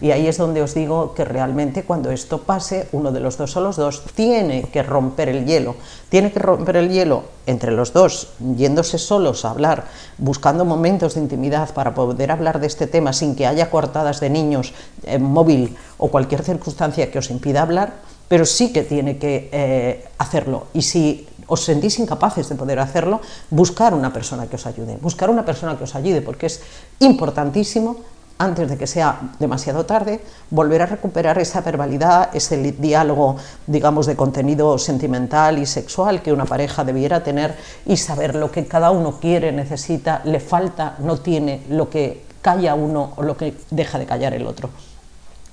Y 0.01 0.11
ahí 0.11 0.27
es 0.27 0.37
donde 0.37 0.61
os 0.61 0.73
digo 0.73 1.13
que 1.13 1.25
realmente 1.25 1.83
cuando 1.83 2.09
esto 2.11 2.39
pase, 2.39 2.87
uno 2.93 3.11
de 3.11 3.19
los 3.19 3.37
dos 3.37 3.55
o 3.57 3.61
los 3.61 3.75
dos 3.75 4.03
tiene 4.15 4.63
que 4.63 4.81
romper 4.81 5.27
el 5.27 5.45
hielo. 5.45 5.75
Tiene 6.07 6.31
que 6.31 6.39
romper 6.39 6.77
el 6.77 6.89
hielo 6.89 7.23
entre 7.45 7.71
los 7.71 7.91
dos, 7.91 8.29
yéndose 8.55 8.97
solos 8.97 9.43
a 9.43 9.51
hablar, 9.51 9.85
buscando 10.17 10.63
momentos 10.63 11.15
de 11.15 11.21
intimidad 11.21 11.73
para 11.73 11.93
poder 11.93 12.31
hablar 12.31 12.61
de 12.61 12.67
este 12.67 12.87
tema 12.87 13.11
sin 13.11 13.35
que 13.35 13.45
haya 13.45 13.69
coartadas 13.69 14.21
de 14.21 14.29
niños, 14.29 14.73
en 15.03 15.23
móvil 15.23 15.75
o 15.97 16.07
cualquier 16.07 16.43
circunstancia 16.43 17.11
que 17.11 17.19
os 17.19 17.29
impida 17.29 17.61
hablar, 17.61 17.95
pero 18.29 18.45
sí 18.45 18.71
que 18.71 18.83
tiene 18.83 19.17
que 19.17 19.49
eh, 19.51 20.05
hacerlo. 20.17 20.67
Y 20.73 20.83
si 20.83 21.27
os 21.47 21.65
sentís 21.65 21.99
incapaces 21.99 22.47
de 22.47 22.55
poder 22.55 22.79
hacerlo, 22.79 23.19
buscar 23.49 23.93
una 23.93 24.13
persona 24.13 24.47
que 24.47 24.55
os 24.55 24.65
ayude, 24.65 24.97
buscar 25.01 25.29
una 25.29 25.43
persona 25.43 25.77
que 25.77 25.83
os 25.83 25.95
ayude, 25.95 26.21
porque 26.21 26.45
es 26.45 26.61
importantísimo 26.99 27.97
antes 28.39 28.69
de 28.69 28.77
que 28.77 28.87
sea 28.87 29.19
demasiado 29.37 29.85
tarde, 29.85 30.23
volver 30.49 30.81
a 30.81 30.85
recuperar 30.85 31.37
esa 31.39 31.59
verbalidad, 31.59 32.29
ese 32.33 32.57
diálogo, 32.71 33.35
digamos, 33.67 34.05
de 34.05 34.15
contenido 34.15 34.79
sentimental 34.79 35.59
y 35.59 35.65
sexual 35.65 36.21
que 36.21 36.31
una 36.31 36.45
pareja 36.45 36.85
debiera 36.85 37.21
tener 37.21 37.57
y 37.85 37.97
saber 37.97 38.35
lo 38.35 38.49
que 38.49 38.65
cada 38.65 38.91
uno 38.91 39.19
quiere, 39.19 39.51
necesita, 39.51 40.21
le 40.23 40.39
falta, 40.39 40.95
no 40.99 41.17
tiene, 41.17 41.63
lo 41.69 41.89
que 41.89 42.23
calla 42.41 42.75
uno 42.75 43.11
o 43.17 43.23
lo 43.23 43.35
que 43.35 43.55
deja 43.71 43.99
de 43.99 44.05
callar 44.05 44.33
el 44.33 44.47
otro. 44.47 44.69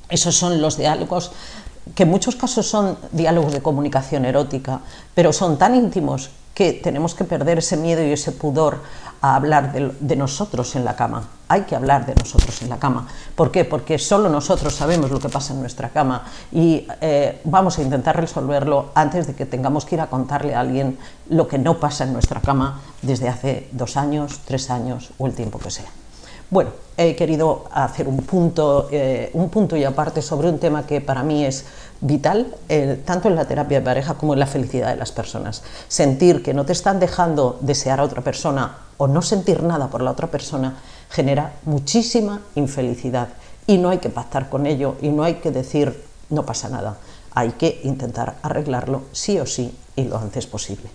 Esos 0.08 0.36
son 0.36 0.60
los 0.60 0.76
diálogos 0.76 1.32
que 1.94 2.04
en 2.04 2.10
muchos 2.10 2.36
casos 2.36 2.66
son 2.66 2.98
diálogos 3.12 3.52
de 3.52 3.62
comunicación 3.62 4.24
erótica, 4.24 4.80
pero 5.14 5.32
son 5.32 5.58
tan 5.58 5.74
íntimos 5.74 6.30
que 6.56 6.72
tenemos 6.72 7.14
que 7.14 7.24
perder 7.24 7.58
ese 7.58 7.76
miedo 7.76 8.02
y 8.02 8.12
ese 8.12 8.32
pudor 8.32 8.78
a 9.20 9.36
hablar 9.36 9.74
de, 9.74 10.16
nosotros 10.16 10.74
en 10.74 10.86
la 10.86 10.96
cama. 10.96 11.28
Hay 11.48 11.62
que 11.62 11.76
hablar 11.76 12.06
de 12.06 12.14
nosotros 12.14 12.62
en 12.62 12.70
la 12.70 12.78
cama. 12.78 13.06
¿Por 13.34 13.52
qué? 13.52 13.66
Porque 13.66 13.98
solo 13.98 14.30
nosotros 14.30 14.74
sabemos 14.74 15.10
lo 15.10 15.20
que 15.20 15.28
pasa 15.28 15.52
en 15.52 15.60
nuestra 15.60 15.90
cama 15.90 16.24
y 16.50 16.88
eh, 17.02 17.42
vamos 17.44 17.78
a 17.78 17.82
intentar 17.82 18.16
resolverlo 18.18 18.88
antes 18.94 19.26
de 19.26 19.34
que 19.34 19.44
tengamos 19.44 19.84
que 19.84 19.96
ir 19.96 20.00
a 20.00 20.06
contarle 20.06 20.54
a 20.54 20.60
alguien 20.60 20.98
lo 21.28 21.46
que 21.46 21.58
no 21.58 21.78
pasa 21.78 22.04
en 22.04 22.14
nuestra 22.14 22.40
cama 22.40 22.80
desde 23.02 23.28
hace 23.28 23.68
dos 23.72 23.98
años, 23.98 24.40
tres 24.46 24.70
años 24.70 25.10
o 25.18 25.26
el 25.26 25.34
tiempo 25.34 25.58
que 25.58 25.70
sea. 25.70 25.90
Bueno, 26.48 26.70
he 26.96 27.14
querido 27.14 27.64
hacer 27.72 28.08
un 28.08 28.18
punto, 28.18 28.88
eh, 28.90 29.30
un 29.34 29.50
punto 29.50 29.76
y 29.76 29.84
aparte 29.84 30.22
sobre 30.22 30.48
un 30.48 30.58
tema 30.58 30.86
que 30.86 31.00
para 31.00 31.22
mí 31.22 31.44
es 31.44 31.64
vital, 32.00 32.54
eh, 32.68 33.02
tanto 33.04 33.28
en 33.28 33.36
la 33.36 33.44
terapia 33.44 33.80
de 33.80 33.84
pareja 33.84 34.14
como 34.14 34.32
en 34.32 34.40
la 34.40 34.46
felicidad 34.46 34.90
de 34.90 34.96
las 34.96 35.12
personas. 35.12 35.62
Sentir 35.88 36.42
que 36.42 36.54
no 36.54 36.64
te 36.64 36.72
están 36.72 36.98
dejando 36.98 37.58
desear 37.60 38.00
a 38.00 38.04
otra 38.04 38.22
persona 38.22 38.78
o 38.96 39.06
no 39.06 39.22
sentir 39.22 39.62
nada 39.62 39.88
por 39.88 40.02
la 40.02 40.10
otra 40.10 40.28
persona 40.28 40.76
genera 41.10 41.52
muchísima 41.64 42.40
infelicidad 42.54 43.28
y 43.66 43.78
no 43.78 43.90
hay 43.90 43.98
que 43.98 44.10
pactar 44.10 44.48
con 44.48 44.66
ello 44.66 44.96
y 45.02 45.08
no 45.08 45.22
hay 45.22 45.34
que 45.34 45.50
decir 45.50 46.04
no 46.30 46.44
pasa 46.44 46.68
nada. 46.68 46.96
Hay 47.34 47.52
que 47.52 47.80
intentar 47.84 48.36
arreglarlo 48.42 49.02
sí 49.12 49.38
o 49.38 49.46
sí 49.46 49.76
y 49.94 50.04
lo 50.04 50.18
antes 50.18 50.46
posible. 50.46 50.88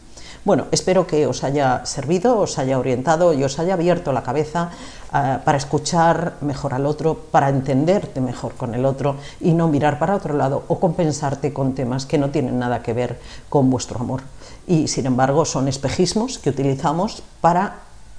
Bueno, 0.43 0.65
espero 0.71 1.05
que 1.05 1.27
os 1.27 1.43
haya 1.43 1.85
servido, 1.85 2.39
os 2.39 2.57
haya 2.57 2.79
orientado 2.79 3.33
y 3.33 3.43
os 3.43 3.59
haya 3.59 3.75
abierto 3.75 4.11
la 4.11 4.23
cabeza 4.23 4.71
eh, 5.13 5.37
para 5.45 5.57
escuchar 5.57 6.37
mejor 6.41 6.73
al 6.73 6.87
otro, 6.87 7.13
para 7.13 7.49
entenderte 7.49 8.21
mejor 8.21 8.55
con 8.55 8.73
el 8.73 8.85
otro 8.85 9.17
y 9.39 9.53
no 9.53 9.67
mirar 9.67 9.99
para 9.99 10.15
otro 10.15 10.33
lado 10.33 10.63
o 10.67 10.79
compensarte 10.79 11.53
con 11.53 11.75
temas 11.75 12.07
que 12.07 12.17
no 12.17 12.31
tienen 12.31 12.57
nada 12.57 12.81
que 12.81 12.93
ver 12.93 13.19
con 13.49 13.69
vuestro 13.69 13.99
amor. 13.99 14.23
Y 14.65 14.87
sin 14.87 15.05
embargo 15.05 15.45
son 15.45 15.67
espejismos 15.67 16.39
que 16.39 16.49
utilizamos 16.49 17.21
para 17.39 17.75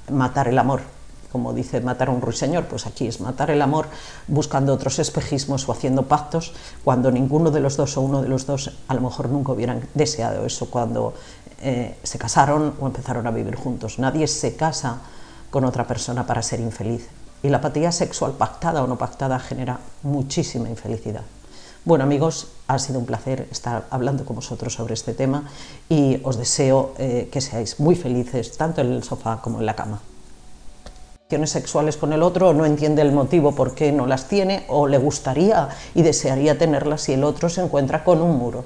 matar 0.08 0.46
el 0.46 0.58
amor 0.60 1.01
como 1.32 1.54
dice 1.54 1.80
matar 1.80 2.08
a 2.08 2.12
un 2.12 2.20
ruiseñor, 2.20 2.66
pues 2.66 2.86
aquí 2.86 3.08
es 3.08 3.20
matar 3.20 3.50
el 3.50 3.62
amor 3.62 3.86
buscando 4.28 4.74
otros 4.74 4.98
espejismos 4.98 5.66
o 5.66 5.72
haciendo 5.72 6.02
pactos 6.02 6.52
cuando 6.84 7.10
ninguno 7.10 7.50
de 7.50 7.60
los 7.60 7.78
dos 7.78 7.96
o 7.96 8.02
uno 8.02 8.20
de 8.20 8.28
los 8.28 8.44
dos 8.44 8.70
a 8.86 8.94
lo 8.94 9.00
mejor 9.00 9.30
nunca 9.30 9.52
hubieran 9.52 9.88
deseado 9.94 10.44
eso 10.44 10.70
cuando 10.70 11.14
eh, 11.62 11.96
se 12.02 12.18
casaron 12.18 12.74
o 12.78 12.86
empezaron 12.86 13.26
a 13.26 13.30
vivir 13.30 13.56
juntos. 13.56 13.98
Nadie 13.98 14.28
se 14.28 14.54
casa 14.56 15.00
con 15.48 15.64
otra 15.64 15.86
persona 15.86 16.26
para 16.26 16.42
ser 16.42 16.60
infeliz. 16.60 17.08
Y 17.42 17.48
la 17.48 17.56
apatía 17.56 17.90
sexual 17.90 18.32
pactada 18.32 18.82
o 18.82 18.86
no 18.86 18.98
pactada 18.98 19.38
genera 19.38 19.80
muchísima 20.02 20.68
infelicidad. 20.68 21.22
Bueno 21.84 22.04
amigos, 22.04 22.48
ha 22.68 22.78
sido 22.78 22.98
un 23.00 23.06
placer 23.06 23.48
estar 23.50 23.86
hablando 23.90 24.24
con 24.24 24.36
vosotros 24.36 24.74
sobre 24.74 24.94
este 24.94 25.14
tema 25.14 25.48
y 25.88 26.20
os 26.22 26.36
deseo 26.36 26.94
eh, 26.98 27.28
que 27.32 27.40
seáis 27.40 27.80
muy 27.80 27.96
felices 27.96 28.56
tanto 28.56 28.82
en 28.82 28.92
el 28.92 29.02
sofá 29.02 29.40
como 29.42 29.58
en 29.58 29.66
la 29.66 29.74
cama 29.74 30.00
sexuales 31.46 31.96
con 31.96 32.12
el 32.12 32.22
otro, 32.22 32.52
no 32.52 32.66
entiende 32.66 33.02
el 33.02 33.12
motivo 33.12 33.54
por 33.54 33.74
qué 33.74 33.90
no 33.92 34.06
las 34.06 34.28
tiene 34.28 34.64
o 34.68 34.86
le 34.86 34.98
gustaría 34.98 35.68
y 35.94 36.02
desearía 36.02 36.58
tenerlas 36.58 37.02
si 37.02 37.14
el 37.14 37.24
otro 37.24 37.48
se 37.48 37.62
encuentra 37.62 38.04
con 38.04 38.20
un 38.20 38.36
muro. 38.36 38.64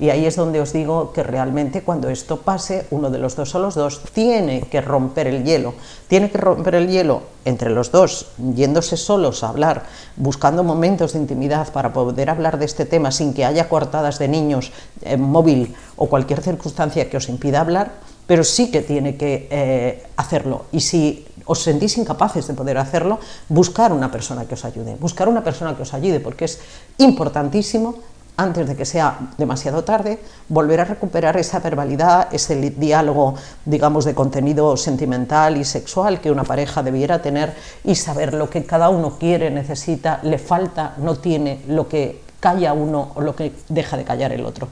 Y 0.00 0.10
ahí 0.10 0.26
es 0.26 0.36
donde 0.36 0.60
os 0.60 0.72
digo 0.72 1.12
que 1.12 1.22
realmente 1.22 1.82
cuando 1.82 2.08
esto 2.08 2.38
pase, 2.38 2.86
uno 2.90 3.10
de 3.10 3.18
los 3.18 3.34
dos 3.34 3.54
o 3.54 3.58
los 3.58 3.74
dos 3.74 4.02
tiene 4.12 4.62
que 4.62 4.80
romper 4.80 5.26
el 5.26 5.44
hielo. 5.44 5.74
Tiene 6.06 6.30
que 6.30 6.38
romper 6.38 6.76
el 6.76 6.88
hielo 6.88 7.22
entre 7.44 7.70
los 7.70 7.90
dos, 7.90 8.26
yéndose 8.54 8.96
solos 8.96 9.42
a 9.42 9.48
hablar, 9.48 9.86
buscando 10.16 10.62
momentos 10.62 11.12
de 11.12 11.18
intimidad 11.18 11.72
para 11.72 11.92
poder 11.92 12.30
hablar 12.30 12.58
de 12.58 12.66
este 12.66 12.84
tema 12.84 13.10
sin 13.10 13.34
que 13.34 13.44
haya 13.44 13.68
coartadas 13.68 14.18
de 14.18 14.28
niños, 14.28 14.72
en 15.02 15.20
móvil 15.20 15.74
o 15.96 16.08
cualquier 16.08 16.42
circunstancia 16.42 17.10
que 17.10 17.16
os 17.16 17.28
impida 17.28 17.60
hablar, 17.60 17.92
pero 18.28 18.44
sí 18.44 18.70
que 18.70 18.82
tiene 18.82 19.16
que 19.16 19.48
eh, 19.50 20.04
hacerlo. 20.16 20.66
Y 20.70 20.80
si 20.80 21.26
os 21.48 21.64
sentís 21.64 21.96
incapaces 21.96 22.46
de 22.46 22.54
poder 22.54 22.76
hacerlo, 22.76 23.18
buscar 23.48 23.90
una 23.92 24.12
persona 24.12 24.44
que 24.44 24.54
os 24.54 24.64
ayude, 24.68 24.94
buscar 25.00 25.28
una 25.28 25.42
persona 25.42 25.74
que 25.74 25.82
os 25.82 25.94
ayude, 25.96 26.20
porque 26.20 26.44
es 26.44 26.60
importantísimo 27.00 27.96
antes 28.38 28.68
de 28.68 28.76
que 28.76 28.84
sea 28.84 29.18
demasiado 29.36 29.82
tarde, 29.82 30.20
volver 30.48 30.80
a 30.80 30.84
recuperar 30.84 31.36
esa 31.36 31.58
verbalidad, 31.58 32.28
ese 32.30 32.54
diálogo, 32.70 33.34
digamos, 33.64 34.04
de 34.04 34.14
contenido 34.14 34.76
sentimental 34.76 35.56
y 35.56 35.64
sexual 35.64 36.20
que 36.20 36.30
una 36.30 36.44
pareja 36.44 36.84
debiera 36.84 37.20
tener 37.20 37.52
y 37.82 37.96
saber 37.96 38.34
lo 38.34 38.48
que 38.48 38.64
cada 38.64 38.90
uno 38.90 39.18
quiere, 39.18 39.50
necesita, 39.50 40.20
le 40.22 40.38
falta, 40.38 40.94
no 40.98 41.16
tiene, 41.16 41.62
lo 41.66 41.88
que 41.88 42.22
calla 42.38 42.74
uno 42.74 43.10
o 43.16 43.20
lo 43.20 43.34
que 43.34 43.52
deja 43.68 43.96
de 43.96 44.04
callar 44.04 44.32
el 44.32 44.46
otro. 44.46 44.68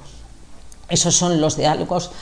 Esos 0.89 1.17
son 1.17 1.41
los 1.41 1.57
diálogos 1.57 2.13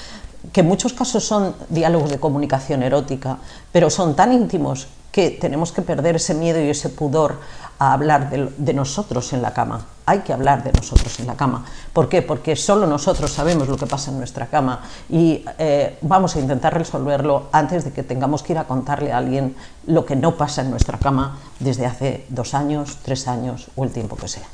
que 0.52 0.60
en 0.60 0.68
muchos 0.68 0.92
casos 0.92 1.24
son 1.24 1.54
diálogos 1.68 2.10
de 2.10 2.18
comunicación 2.18 2.82
erótica, 2.82 3.38
pero 3.72 3.90
son 3.90 4.14
tan 4.14 4.32
íntimos 4.32 4.88
que 5.14 5.30
tenemos 5.30 5.70
que 5.70 5.80
perder 5.80 6.16
ese 6.16 6.34
miedo 6.34 6.60
y 6.60 6.68
ese 6.68 6.88
pudor 6.88 7.38
a 7.78 7.92
hablar 7.92 8.30
de, 8.30 8.74
nosotros 8.74 9.32
en 9.32 9.42
la 9.42 9.52
cama. 9.52 9.86
Hay 10.06 10.20
que 10.20 10.32
hablar 10.32 10.64
de 10.64 10.72
nosotros 10.72 11.20
en 11.20 11.28
la 11.28 11.36
cama. 11.36 11.64
¿Por 11.92 12.08
qué? 12.08 12.20
Porque 12.20 12.56
solo 12.56 12.86
nosotros 12.86 13.32
sabemos 13.32 13.68
lo 13.68 13.76
que 13.76 13.86
pasa 13.86 14.10
en 14.10 14.18
nuestra 14.18 14.46
cama 14.46 14.82
y 15.08 15.44
eh, 15.58 15.98
vamos 16.02 16.34
a 16.34 16.40
intentar 16.40 16.74
resolverlo 16.74 17.48
antes 17.52 17.84
de 17.84 17.92
que 17.92 18.02
tengamos 18.02 18.42
que 18.42 18.54
ir 18.54 18.58
a 18.58 18.64
contarle 18.64 19.12
a 19.12 19.18
alguien 19.18 19.54
lo 19.86 20.04
que 20.04 20.16
no 20.16 20.36
pasa 20.36 20.62
en 20.62 20.70
nuestra 20.70 20.98
cama 20.98 21.38
desde 21.60 21.86
hace 21.86 22.26
dos 22.28 22.54
años, 22.54 22.98
tres 23.04 23.28
años 23.28 23.68
o 23.76 23.84
el 23.84 23.92
tiempo 23.92 24.16
que 24.16 24.26
sea. 24.26 24.48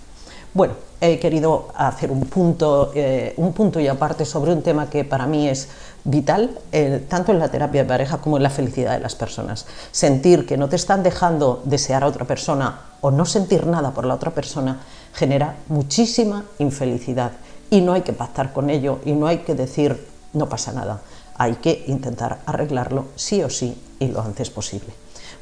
Bueno, 0.53 0.75
he 1.01 1.21
querido 1.21 1.69
hacer 1.77 2.11
un 2.11 2.23
punto, 2.23 2.91
eh, 2.95 3.35
un 3.37 3.53
punto 3.53 3.79
y 3.79 3.87
aparte 3.87 4.25
sobre 4.25 4.53
un 4.53 4.63
tema 4.63 4.91
que 4.91 5.05
para 5.05 5.27
mí 5.27 5.49
es 5.49 5.69
vital, 6.03 6.59
eh, 6.73 7.07
tanto 7.09 7.31
en 7.31 7.39
la 7.39 7.49
terapia 7.49 7.83
de 7.83 7.89
pareja 7.89 8.19
como 8.19 8.37
en 8.37 8.43
la 8.43 8.51
felicidad 8.51 8.95
de 8.95 9.01
las 9.01 9.15
personas. 9.15 9.67
Sentir 9.93 10.47
que 10.47 10.57
no 10.57 10.69
te 10.69 10.75
están 10.75 11.05
dejando 11.05 11.63
desear 11.65 12.03
a 12.03 12.09
otra 12.09 12.25
persona 12.25 12.81
o 13.01 13.13
no 13.13 13.27
sentir 13.27 13.65
nada 13.67 13.93
por 13.93 14.05
la 14.05 14.15
otra 14.15 14.33
persona 14.33 14.81
genera 15.15 15.55
muchísima 15.69 16.45
infelicidad 16.59 17.33
y 17.71 17.81
no 17.81 17.93
hay 17.93 18.03
que 18.03 18.13
pactar 18.13 18.53
con 18.53 18.71
ello 18.71 18.99
y 19.05 19.13
no 19.13 19.29
hay 19.29 19.39
que 19.39 19.55
decir 19.55 20.05
no 20.33 20.49
pasa 20.49 20.73
nada. 20.73 21.01
Hay 21.37 21.55
que 21.55 21.85
intentar 21.87 22.41
arreglarlo 22.45 23.07
sí 23.15 23.43
o 23.43 23.51
sí 23.51 23.81
y 24.01 24.09
lo 24.09 24.21
antes 24.21 24.51
posible. 24.51 24.93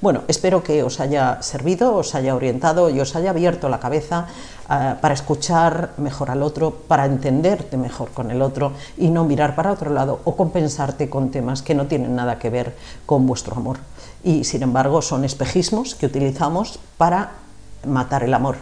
Bueno, 0.01 0.23
espero 0.29 0.63
que 0.63 0.83
os 0.83 1.01
haya 1.01 1.43
servido, 1.43 1.97
os 1.97 2.15
haya 2.15 2.35
orientado 2.35 2.91
y 2.91 3.01
os 3.01 3.17
haya 3.17 3.31
abierto 3.31 3.69
la 3.69 3.81
cabeza 3.81 4.27
eh, 4.71 4.95
para 5.01 5.15
escuchar 5.15 5.91
mejor 5.97 6.31
al 6.31 6.43
otro, 6.43 6.71
para 6.71 7.07
entenderte 7.07 7.77
mejor 7.77 8.11
con 8.11 8.31
el 8.31 8.43
otro 8.43 8.73
y 8.97 9.09
no 9.09 9.25
mirar 9.25 9.55
para 9.55 9.73
otro 9.73 9.91
lado 9.91 10.21
o 10.25 10.37
compensarte 10.37 11.09
con 11.11 11.31
temas 11.31 11.63
que 11.63 11.75
no 11.75 11.87
tienen 11.87 12.15
nada 12.15 12.39
que 12.39 12.51
ver 12.51 12.77
con 13.07 13.27
vuestro 13.27 13.57
amor. 13.57 13.79
Y 14.23 14.45
sin 14.45 14.63
embargo 14.63 15.03
son 15.03 15.25
espejismos 15.25 15.95
que 15.95 16.07
utilizamos 16.07 16.79
para 16.97 17.33
matar 17.85 18.23
el 18.25 18.35
amor 18.35 18.57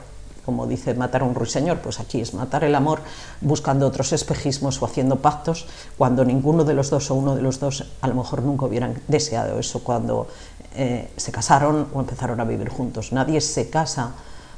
como 0.47 0.69
dice 0.69 0.95
matar 0.95 1.23
a 1.23 1.25
un 1.25 1.35
ruiseñor, 1.35 1.81
pues 1.81 1.99
aquí 1.99 2.21
es 2.21 2.33
matar 2.33 2.63
el 2.63 2.75
amor 2.77 3.01
buscando 3.41 3.85
otros 3.85 4.13
espejismos 4.13 4.81
o 4.81 4.87
haciendo 4.87 5.17
pactos 5.17 5.67
cuando 5.99 6.25
ninguno 6.25 6.63
de 6.63 6.73
los 6.73 6.89
dos 6.89 7.11
o 7.11 7.17
uno 7.17 7.35
de 7.35 7.43
los 7.43 7.59
dos 7.59 7.85
a 8.01 8.07
lo 8.07 8.15
mejor 8.15 8.43
nunca 8.43 8.65
hubieran 8.65 9.03
deseado 9.09 9.59
eso 9.59 9.83
cuando 9.83 10.29
eh, 10.77 11.11
se 11.17 11.33
casaron 11.33 11.89
o 11.93 12.01
empezaron 12.01 12.41
a 12.41 12.45
vivir 12.45 12.69
juntos. 12.69 13.13
Nadie 13.13 13.41
se 13.41 13.71
casa 13.71 14.13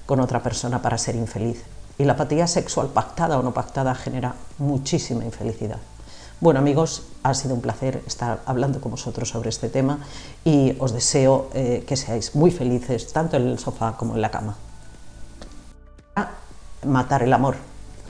con 0.07 0.21
otra 0.21 0.43
persona 0.43 0.83
para 0.83 0.99
ser 0.99 1.17
infeliz. 1.17 1.63
Y 1.99 2.05
la 2.05 2.13
apatía 2.13 2.47
sexual 2.47 2.89
pactada 2.89 3.39
o 3.39 3.43
no 3.43 3.53
pactada 3.53 3.95
genera 3.95 4.35
muchísima 4.59 5.25
infelicidad. 5.25 5.79
Bueno 6.41 6.61
amigos, 6.61 7.03
ha 7.25 7.35
sido 7.35 7.55
un 7.55 7.61
placer 7.61 8.03
estar 8.07 8.41
hablando 8.47 8.81
con 8.81 8.93
vosotros 8.93 9.29
sobre 9.29 9.49
este 9.49 9.69
tema 9.69 9.99
y 10.45 10.77
os 10.79 10.93
deseo 10.93 11.51
eh, 11.53 11.85
que 11.87 11.97
seáis 11.97 12.37
muy 12.37 12.53
felices 12.53 13.13
tanto 13.13 13.37
en 13.37 13.49
el 13.49 13.59
sofá 13.59 13.97
como 13.97 14.15
en 14.15 14.23
la 14.23 14.31
cama. 14.31 14.57
matar 16.87 17.25
el 17.25 17.33
amor 17.33 17.57